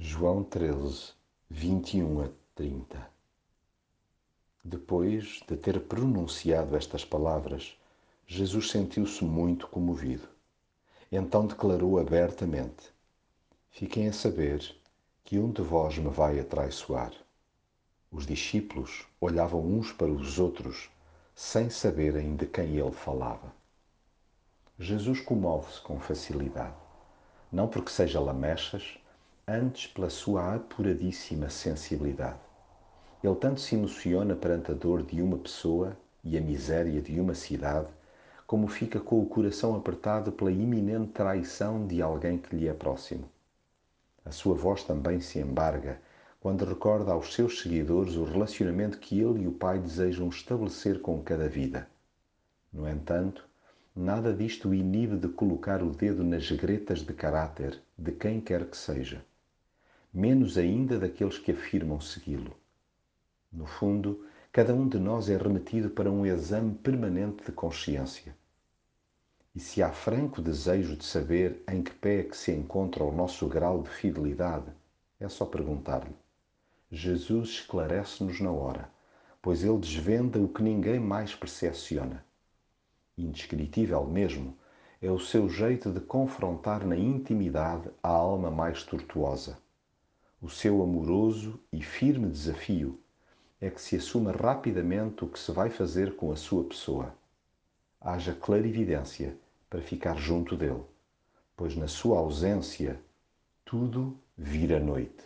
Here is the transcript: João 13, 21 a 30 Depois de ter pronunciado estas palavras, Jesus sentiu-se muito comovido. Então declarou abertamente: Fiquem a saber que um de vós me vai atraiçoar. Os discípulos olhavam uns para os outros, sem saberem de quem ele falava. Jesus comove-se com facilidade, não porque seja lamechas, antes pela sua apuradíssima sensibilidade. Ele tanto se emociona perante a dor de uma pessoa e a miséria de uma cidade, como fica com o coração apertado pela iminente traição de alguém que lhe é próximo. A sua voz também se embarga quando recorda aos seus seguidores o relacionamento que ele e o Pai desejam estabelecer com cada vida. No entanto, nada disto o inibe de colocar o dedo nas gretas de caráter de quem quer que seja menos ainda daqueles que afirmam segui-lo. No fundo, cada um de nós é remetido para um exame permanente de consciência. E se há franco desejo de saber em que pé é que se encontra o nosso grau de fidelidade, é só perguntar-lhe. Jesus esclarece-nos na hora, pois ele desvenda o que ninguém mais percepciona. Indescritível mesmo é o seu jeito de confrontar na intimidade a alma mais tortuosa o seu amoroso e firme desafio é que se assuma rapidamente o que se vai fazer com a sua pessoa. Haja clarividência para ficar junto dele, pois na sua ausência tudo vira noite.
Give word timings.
João 0.00 0.44
13, 0.44 1.10
21 1.50 2.20
a 2.20 2.28
30 2.54 3.10
Depois 4.64 5.40
de 5.48 5.56
ter 5.56 5.80
pronunciado 5.80 6.76
estas 6.76 7.04
palavras, 7.04 7.76
Jesus 8.24 8.70
sentiu-se 8.70 9.24
muito 9.24 9.66
comovido. 9.66 10.28
Então 11.10 11.48
declarou 11.48 11.98
abertamente: 11.98 12.94
Fiquem 13.70 14.06
a 14.06 14.12
saber 14.12 14.72
que 15.24 15.36
um 15.36 15.50
de 15.50 15.62
vós 15.62 15.98
me 15.98 16.10
vai 16.10 16.38
atraiçoar. 16.38 17.12
Os 18.08 18.24
discípulos 18.24 19.04
olhavam 19.20 19.66
uns 19.66 19.90
para 19.90 20.12
os 20.12 20.38
outros, 20.38 20.88
sem 21.34 21.68
saberem 21.70 22.36
de 22.36 22.46
quem 22.46 22.76
ele 22.76 22.92
falava. 22.92 23.52
Jesus 24.78 25.18
comove-se 25.18 25.80
com 25.80 25.98
facilidade, 25.98 26.76
não 27.50 27.66
porque 27.66 27.90
seja 27.90 28.20
lamechas, 28.20 28.96
antes 29.50 29.86
pela 29.86 30.10
sua 30.10 30.56
apuradíssima 30.56 31.48
sensibilidade. 31.48 32.38
Ele 33.24 33.34
tanto 33.34 33.62
se 33.62 33.74
emociona 33.74 34.36
perante 34.36 34.70
a 34.70 34.74
dor 34.74 35.02
de 35.02 35.22
uma 35.22 35.38
pessoa 35.38 35.96
e 36.22 36.36
a 36.36 36.40
miséria 36.40 37.00
de 37.00 37.18
uma 37.18 37.34
cidade, 37.34 37.88
como 38.46 38.68
fica 38.68 39.00
com 39.00 39.22
o 39.22 39.26
coração 39.26 39.74
apertado 39.74 40.30
pela 40.30 40.52
iminente 40.52 41.12
traição 41.12 41.86
de 41.86 42.02
alguém 42.02 42.36
que 42.36 42.54
lhe 42.54 42.68
é 42.68 42.74
próximo. 42.74 43.26
A 44.22 44.30
sua 44.30 44.54
voz 44.54 44.84
também 44.84 45.18
se 45.18 45.38
embarga 45.38 45.98
quando 46.40 46.66
recorda 46.66 47.12
aos 47.12 47.32
seus 47.32 47.62
seguidores 47.62 48.16
o 48.16 48.24
relacionamento 48.24 48.98
que 48.98 49.18
ele 49.18 49.44
e 49.44 49.48
o 49.48 49.52
Pai 49.52 49.78
desejam 49.78 50.28
estabelecer 50.28 51.00
com 51.00 51.22
cada 51.22 51.48
vida. 51.48 51.88
No 52.70 52.86
entanto, 52.86 53.48
nada 53.96 54.30
disto 54.30 54.68
o 54.68 54.74
inibe 54.74 55.16
de 55.16 55.28
colocar 55.28 55.82
o 55.82 55.88
dedo 55.88 56.22
nas 56.22 56.50
gretas 56.50 56.98
de 56.98 57.14
caráter 57.14 57.80
de 57.96 58.12
quem 58.12 58.42
quer 58.42 58.66
que 58.66 58.76
seja 58.76 59.24
menos 60.12 60.56
ainda 60.56 60.98
daqueles 60.98 61.38
que 61.38 61.52
afirmam 61.52 62.00
segui-lo. 62.00 62.56
No 63.52 63.66
fundo, 63.66 64.26
cada 64.50 64.74
um 64.74 64.88
de 64.88 64.98
nós 64.98 65.28
é 65.28 65.36
remetido 65.36 65.90
para 65.90 66.10
um 66.10 66.24
exame 66.24 66.74
permanente 66.74 67.44
de 67.44 67.52
consciência. 67.52 68.34
E 69.54 69.60
se 69.60 69.82
há 69.82 69.92
franco 69.92 70.40
desejo 70.40 70.96
de 70.96 71.04
saber 71.04 71.62
em 71.68 71.82
que 71.82 71.92
pé 71.92 72.20
é 72.20 72.22
que 72.22 72.36
se 72.36 72.52
encontra 72.52 73.04
o 73.04 73.12
nosso 73.12 73.46
grau 73.48 73.82
de 73.82 73.90
fidelidade, 73.90 74.72
é 75.20 75.28
só 75.28 75.44
perguntar-lhe. 75.44 76.16
Jesus 76.90 77.50
esclarece-nos 77.50 78.40
na 78.40 78.50
hora, 78.50 78.90
pois 79.42 79.62
ele 79.62 79.78
desvenda 79.78 80.38
o 80.38 80.48
que 80.48 80.62
ninguém 80.62 80.98
mais 80.98 81.34
percepciona. 81.34 82.24
Indescritível 83.16 84.06
mesmo 84.06 84.56
é 85.02 85.10
o 85.10 85.18
seu 85.18 85.48
jeito 85.50 85.92
de 85.92 86.00
confrontar 86.00 86.86
na 86.86 86.96
intimidade 86.96 87.90
a 88.02 88.08
alma 88.08 88.50
mais 88.50 88.82
tortuosa 88.82 89.58
o 90.40 90.48
seu 90.48 90.82
amoroso 90.82 91.58
e 91.72 91.82
firme 91.82 92.28
desafio 92.28 93.00
é 93.60 93.68
que 93.68 93.80
se 93.80 93.96
assuma 93.96 94.30
rapidamente 94.30 95.24
o 95.24 95.28
que 95.28 95.38
se 95.38 95.50
vai 95.50 95.68
fazer 95.68 96.14
com 96.14 96.30
a 96.30 96.36
sua 96.36 96.62
pessoa. 96.62 97.12
Haja 98.00 98.32
clarividência 98.32 99.36
para 99.68 99.82
ficar 99.82 100.16
junto 100.16 100.56
dele, 100.56 100.84
pois 101.56 101.74
na 101.74 101.88
sua 101.88 102.18
ausência 102.18 103.00
tudo 103.64 104.16
vira 104.36 104.78
noite. 104.78 105.24